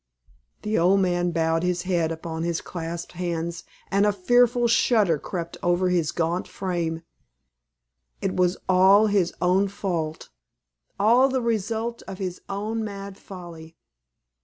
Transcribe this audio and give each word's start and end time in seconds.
The 0.63 0.79
old 0.79 0.99
man 0.99 1.29
bowed 1.29 1.61
his 1.61 1.83
head 1.83 2.11
upon 2.11 2.41
his 2.41 2.59
clasped 2.59 3.11
hands, 3.11 3.63
and 3.91 4.03
a 4.03 4.11
fearful 4.11 4.67
shudder 4.67 5.19
crept 5.19 5.57
over 5.61 5.89
his 5.89 6.11
gaunt 6.11 6.47
frame. 6.47 7.03
It 8.19 8.35
was 8.35 8.57
all 8.67 9.05
his 9.05 9.31
own 9.43 9.67
fault 9.67 10.29
all 10.99 11.29
the 11.29 11.39
result 11.39 12.01
of 12.07 12.17
his 12.17 12.41
own 12.49 12.83
mad 12.83 13.15
folly. 13.15 13.77